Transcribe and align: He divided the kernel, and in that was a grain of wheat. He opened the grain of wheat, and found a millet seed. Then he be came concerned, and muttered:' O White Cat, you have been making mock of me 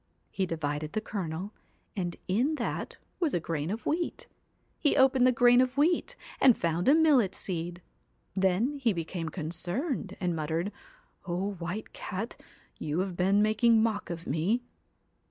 He 0.31 0.47
divided 0.47 0.93
the 0.93 0.99
kernel, 1.01 1.53
and 1.95 2.15
in 2.27 2.55
that 2.55 2.97
was 3.19 3.35
a 3.35 3.39
grain 3.39 3.69
of 3.69 3.85
wheat. 3.85 4.25
He 4.79 4.97
opened 4.97 5.27
the 5.27 5.31
grain 5.31 5.61
of 5.61 5.77
wheat, 5.77 6.15
and 6.39 6.57
found 6.57 6.89
a 6.89 6.95
millet 6.95 7.35
seed. 7.35 7.83
Then 8.35 8.77
he 8.77 8.93
be 8.93 9.05
came 9.05 9.29
concerned, 9.29 10.17
and 10.19 10.35
muttered:' 10.35 10.71
O 11.27 11.51
White 11.51 11.93
Cat, 11.93 12.35
you 12.79 13.01
have 13.01 13.15
been 13.15 13.43
making 13.43 13.83
mock 13.83 14.09
of 14.09 14.25
me 14.25 14.63